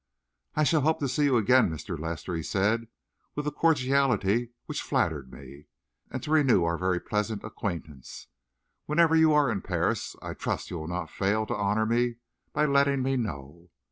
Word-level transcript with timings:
"I 0.55 0.63
shall 0.63 0.81
hope 0.81 0.97
to 1.01 1.07
see 1.07 1.25
you 1.25 1.37
again, 1.37 1.69
Mr. 1.69 1.95
Lester," 1.95 2.33
he 2.33 2.41
said, 2.41 2.87
with 3.35 3.45
a 3.45 3.51
cordiality 3.51 4.49
which 4.65 4.81
flattered 4.81 5.31
me, 5.31 5.67
"and 6.09 6.23
to 6.23 6.31
renew 6.31 6.63
our 6.63 6.75
very 6.75 6.99
pleasant 6.99 7.43
acquaintance. 7.43 8.25
Whenever 8.87 9.15
you 9.15 9.31
are 9.33 9.51
in 9.51 9.61
Paris, 9.61 10.15
I 10.19 10.33
trust 10.33 10.71
you 10.71 10.79
will 10.79 10.87
not 10.87 11.11
fail 11.11 11.45
to 11.45 11.55
honour 11.55 11.85
me 11.85 12.15
by 12.51 12.65
letting 12.65 13.03
me 13.03 13.15
know. 13.15 13.69